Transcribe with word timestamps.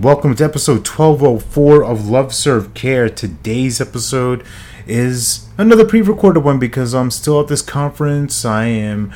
Welcome 0.00 0.36
to 0.36 0.44
episode 0.44 0.86
1204 0.86 1.82
of 1.82 2.08
Love 2.08 2.32
Serve 2.32 2.72
Care. 2.72 3.08
Today's 3.08 3.80
episode 3.80 4.44
is 4.86 5.48
another 5.58 5.84
pre 5.84 6.02
recorded 6.02 6.44
one 6.44 6.60
because 6.60 6.94
I'm 6.94 7.10
still 7.10 7.40
at 7.40 7.48
this 7.48 7.62
conference. 7.62 8.44
I 8.44 8.66
am 8.66 9.12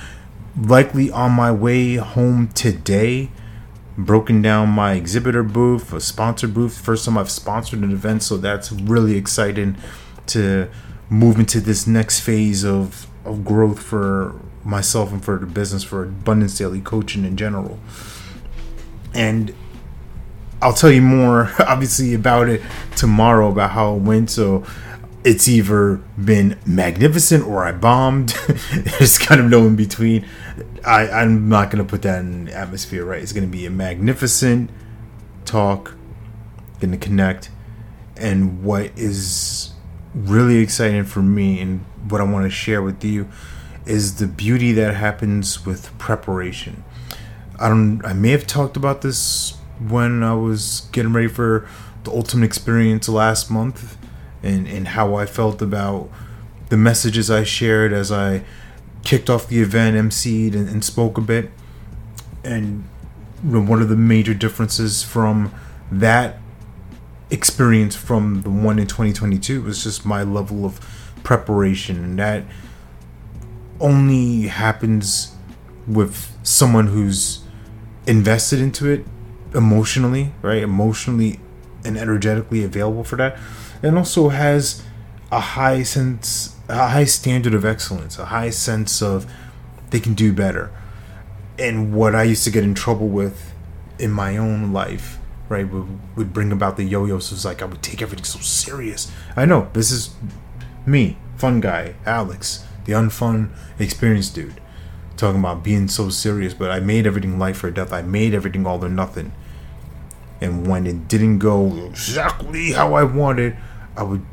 likely 0.60 1.08
on 1.08 1.30
my 1.30 1.52
way 1.52 1.96
home 1.96 2.48
today. 2.48 3.30
Broken 3.96 4.42
down 4.42 4.70
my 4.70 4.94
exhibitor 4.94 5.44
booth, 5.44 5.92
a 5.92 6.00
sponsor 6.00 6.48
booth. 6.48 6.80
First 6.84 7.04
time 7.04 7.16
I've 7.16 7.30
sponsored 7.30 7.84
an 7.84 7.92
event, 7.92 8.24
so 8.24 8.36
that's 8.36 8.72
really 8.72 9.16
exciting 9.16 9.76
to 10.26 10.68
move 11.08 11.38
into 11.38 11.60
this 11.60 11.86
next 11.86 12.20
phase 12.20 12.64
of, 12.64 13.06
of 13.24 13.44
growth 13.44 13.80
for 13.80 14.34
myself 14.64 15.12
and 15.12 15.24
for 15.24 15.38
the 15.38 15.46
business, 15.46 15.84
for 15.84 16.02
Abundance 16.02 16.58
Daily 16.58 16.80
Coaching 16.80 17.24
in 17.24 17.36
general. 17.36 17.78
And 19.14 19.54
I'll 20.62 20.72
tell 20.72 20.90
you 20.92 21.02
more, 21.02 21.50
obviously, 21.58 22.14
about 22.14 22.48
it 22.48 22.62
tomorrow 22.96 23.50
about 23.50 23.72
how 23.72 23.96
it 23.96 23.98
went. 23.98 24.30
So 24.30 24.64
it's 25.24 25.48
either 25.48 25.96
been 26.22 26.58
magnificent 26.64 27.44
or 27.44 27.64
I 27.64 27.72
bombed. 27.72 28.28
There's 28.72 29.18
kind 29.18 29.40
of 29.40 29.48
no 29.48 29.66
in 29.66 29.76
between. 29.76 30.26
I, 30.86 31.08
I'm 31.08 31.48
not 31.48 31.70
to 31.84 31.88
put 31.88 32.02
that 32.02 32.20
in 32.20 32.48
atmosphere, 32.48 33.04
right? 33.04 33.22
It's 33.22 33.32
to 33.48 33.52
be 33.52 33.66
a 33.66 33.70
magnificent 33.70 34.70
talk, 35.44 35.94
to 36.92 36.98
connect. 36.98 37.50
And 38.16 38.62
what 38.62 38.96
is 38.96 39.72
really 40.14 40.58
exciting 40.58 41.04
for 41.04 41.22
me 41.22 41.60
and 41.60 41.80
what 42.08 42.20
I 42.20 42.24
want 42.24 42.44
to 42.44 42.50
share 42.50 42.82
with 42.82 43.02
you 43.04 43.28
is 43.86 44.16
the 44.16 44.26
beauty 44.26 44.72
that 44.72 44.94
happens 44.94 45.66
with 45.66 45.96
preparation. 45.98 46.84
I 47.58 47.68
don't 47.68 48.04
I 48.04 48.12
may 48.12 48.30
have 48.30 48.46
talked 48.46 48.76
about 48.76 49.02
this 49.02 49.56
when 49.90 50.22
I 50.22 50.34
was 50.34 50.88
getting 50.92 51.12
ready 51.12 51.28
for 51.28 51.68
the 52.04 52.10
ultimate 52.10 52.46
experience 52.46 53.08
last 53.08 53.50
month 53.50 53.96
and, 54.42 54.66
and 54.66 54.88
how 54.88 55.14
I 55.14 55.26
felt 55.26 55.62
about 55.62 56.10
the 56.68 56.76
messages 56.76 57.30
I 57.30 57.44
shared 57.44 57.92
as 57.92 58.10
I 58.10 58.44
kicked 59.04 59.28
off 59.28 59.48
the 59.48 59.60
event, 59.60 59.96
emceed, 59.96 60.54
and, 60.54 60.68
and 60.68 60.84
spoke 60.84 61.18
a 61.18 61.20
bit. 61.20 61.50
And 62.44 62.84
one 63.42 63.82
of 63.82 63.88
the 63.88 63.96
major 63.96 64.34
differences 64.34 65.02
from 65.02 65.52
that 65.90 66.38
experience 67.30 67.96
from 67.96 68.42
the 68.42 68.50
one 68.50 68.78
in 68.78 68.86
2022 68.86 69.62
was 69.62 69.84
just 69.84 70.04
my 70.04 70.22
level 70.22 70.64
of 70.64 70.80
preparation. 71.22 72.02
And 72.02 72.18
that 72.18 72.44
only 73.80 74.42
happens 74.48 75.34
with 75.86 76.36
someone 76.42 76.88
who's 76.88 77.42
invested 78.06 78.60
into 78.60 78.88
it 78.88 79.04
emotionally, 79.54 80.32
right? 80.42 80.62
Emotionally 80.62 81.40
and 81.84 81.98
energetically 81.98 82.64
available 82.64 83.04
for 83.04 83.16
that, 83.16 83.38
and 83.82 83.98
also 83.98 84.28
has 84.28 84.82
a 85.30 85.40
high 85.40 85.82
sense, 85.82 86.56
a 86.68 86.88
high 86.88 87.04
standard 87.04 87.54
of 87.54 87.64
excellence, 87.64 88.18
a 88.18 88.26
high 88.26 88.50
sense 88.50 89.02
of 89.02 89.26
they 89.90 90.00
can 90.00 90.14
do 90.14 90.32
better. 90.32 90.70
And 91.58 91.94
what 91.94 92.14
I 92.14 92.22
used 92.22 92.44
to 92.44 92.50
get 92.50 92.64
in 92.64 92.74
trouble 92.74 93.08
with 93.08 93.52
in 93.98 94.10
my 94.10 94.36
own 94.36 94.72
life, 94.72 95.18
right, 95.48 95.68
would, 95.68 96.16
would 96.16 96.32
bring 96.32 96.50
about 96.50 96.76
the 96.76 96.84
yo-yos. 96.84 97.30
Was 97.30 97.44
like 97.44 97.62
I 97.62 97.66
would 97.66 97.82
take 97.82 98.02
everything 98.02 98.24
so 98.24 98.38
serious. 98.40 99.10
I 99.36 99.44
know 99.44 99.68
this 99.72 99.90
is 99.90 100.14
me, 100.86 101.18
fun 101.36 101.60
guy, 101.60 101.94
Alex, 102.06 102.64
the 102.84 102.92
unfun, 102.92 103.50
experienced 103.78 104.34
dude 104.34 104.60
talking 105.16 105.40
about 105.40 105.62
being 105.62 105.88
so 105.88 106.08
serious, 106.08 106.52
but 106.52 106.70
I 106.70 106.80
made 106.80 107.06
everything 107.06 107.38
life 107.38 107.62
or 107.62 107.70
death. 107.70 107.92
I 107.92 108.02
made 108.02 108.34
everything 108.34 108.66
all 108.66 108.84
or 108.84 108.88
nothing. 108.88 109.32
And 110.42 110.66
when 110.66 110.86
it 110.88 111.06
didn't 111.06 111.38
go 111.38 111.86
exactly 111.86 112.72
how 112.72 112.94
I 112.94 113.04
wanted, 113.04 113.56
I 113.96 114.02
would 114.02 114.26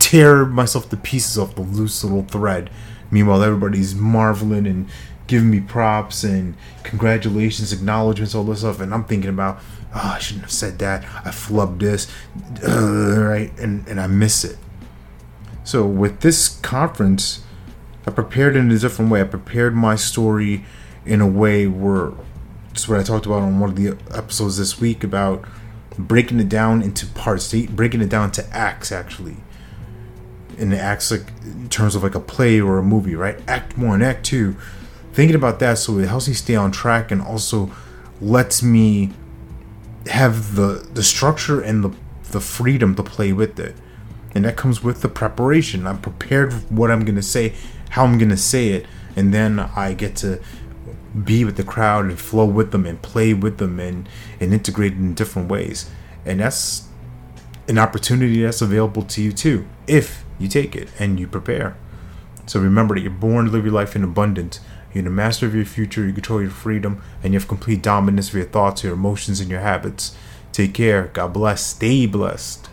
tear 0.00 0.44
myself 0.44 0.90
to 0.90 0.96
pieces 0.96 1.38
off 1.38 1.54
the 1.54 1.62
loose 1.62 2.02
little 2.02 2.24
thread. 2.24 2.68
Meanwhile, 3.12 3.44
everybody's 3.44 3.94
marveling 3.94 4.66
and 4.66 4.88
giving 5.28 5.50
me 5.50 5.60
props 5.60 6.24
and 6.24 6.56
congratulations, 6.82 7.72
acknowledgments, 7.72 8.34
all 8.34 8.42
this 8.42 8.58
stuff. 8.60 8.80
And 8.80 8.92
I'm 8.92 9.04
thinking 9.04 9.30
about, 9.30 9.58
oh, 9.94 10.14
I 10.16 10.18
shouldn't 10.18 10.42
have 10.42 10.52
said 10.52 10.80
that. 10.80 11.04
I 11.24 11.30
flubbed 11.30 11.78
this, 11.78 12.10
right? 12.62 13.52
And, 13.58 13.86
and 13.86 14.00
I 14.00 14.08
miss 14.08 14.44
it. 14.44 14.58
So 15.62 15.86
with 15.86 16.20
this 16.20 16.58
conference, 16.60 17.44
I 18.04 18.10
prepared 18.10 18.56
in 18.56 18.70
a 18.70 18.78
different 18.78 19.10
way. 19.12 19.20
I 19.20 19.24
prepared 19.24 19.74
my 19.74 19.94
story 19.94 20.64
in 21.04 21.20
a 21.20 21.26
way 21.26 21.66
where 21.68 22.12
it's 22.76 22.86
what 22.86 23.00
I 23.00 23.02
talked 23.02 23.24
about 23.24 23.40
on 23.40 23.58
one 23.58 23.70
of 23.70 23.76
the 23.76 23.96
episodes 24.14 24.58
this 24.58 24.78
week 24.78 25.02
about 25.02 25.42
breaking 25.98 26.40
it 26.40 26.50
down 26.50 26.82
into 26.82 27.06
parts, 27.06 27.54
breaking 27.70 28.02
it 28.02 28.10
down 28.10 28.30
to 28.32 28.46
acts 28.54 28.92
actually. 28.92 29.38
In 30.58 30.68
the 30.68 30.78
acts, 30.78 31.10
like 31.10 31.32
in 31.42 31.70
terms 31.70 31.94
of 31.94 32.02
like 32.02 32.14
a 32.14 32.20
play 32.20 32.60
or 32.60 32.76
a 32.76 32.82
movie, 32.82 33.14
right? 33.14 33.40
Act 33.48 33.78
one, 33.78 34.02
act 34.02 34.26
two. 34.26 34.56
Thinking 35.14 35.34
about 35.34 35.58
that, 35.60 35.78
so 35.78 35.98
it 35.98 36.06
helps 36.06 36.28
me 36.28 36.34
stay 36.34 36.54
on 36.54 36.70
track 36.70 37.10
and 37.10 37.22
also 37.22 37.70
lets 38.20 38.62
me 38.62 39.12
have 40.08 40.54
the 40.54 40.86
the 40.92 41.02
structure 41.02 41.62
and 41.62 41.82
the 41.82 41.96
the 42.30 42.40
freedom 42.40 42.94
to 42.96 43.02
play 43.02 43.32
with 43.32 43.58
it. 43.58 43.74
And 44.34 44.44
that 44.44 44.58
comes 44.58 44.82
with 44.82 45.00
the 45.00 45.08
preparation. 45.08 45.86
I'm 45.86 46.02
prepared 46.02 46.52
for 46.52 46.60
what 46.66 46.90
I'm 46.90 47.06
gonna 47.06 47.22
say, 47.22 47.54
how 47.88 48.04
I'm 48.04 48.18
gonna 48.18 48.36
say 48.36 48.68
it, 48.68 48.86
and 49.16 49.32
then 49.32 49.60
I 49.60 49.94
get 49.94 50.14
to 50.16 50.40
be 51.24 51.44
with 51.44 51.56
the 51.56 51.64
crowd 51.64 52.06
and 52.06 52.18
flow 52.18 52.44
with 52.44 52.72
them 52.72 52.84
and 52.86 53.00
play 53.00 53.32
with 53.32 53.58
them 53.58 53.80
and, 53.80 54.08
and 54.40 54.52
integrate 54.52 54.92
in 54.92 55.14
different 55.14 55.48
ways. 55.48 55.90
And 56.24 56.40
that's 56.40 56.88
an 57.68 57.78
opportunity 57.78 58.42
that's 58.42 58.62
available 58.62 59.02
to 59.02 59.22
you 59.22 59.32
too, 59.32 59.66
if 59.86 60.24
you 60.38 60.48
take 60.48 60.76
it 60.76 60.88
and 60.98 61.18
you 61.18 61.26
prepare. 61.26 61.76
So 62.46 62.60
remember 62.60 62.94
that 62.94 63.00
you're 63.00 63.10
born 63.10 63.46
to 63.46 63.50
live 63.50 63.64
your 63.64 63.74
life 63.74 63.96
in 63.96 64.04
abundance. 64.04 64.60
You're 64.92 65.04
the 65.04 65.10
master 65.10 65.46
of 65.46 65.54
your 65.54 65.64
future, 65.64 66.06
you 66.06 66.12
control 66.12 66.40
your 66.40 66.50
freedom, 66.50 67.02
and 67.22 67.32
you 67.32 67.38
have 67.38 67.48
complete 67.48 67.82
dominance 67.82 68.28
of 68.28 68.34
your 68.34 68.44
thoughts, 68.44 68.82
your 68.82 68.94
emotions, 68.94 69.40
and 69.40 69.50
your 69.50 69.60
habits. 69.60 70.16
Take 70.52 70.72
care. 70.72 71.10
God 71.12 71.32
bless. 71.34 71.66
Stay 71.66 72.06
blessed. 72.06 72.68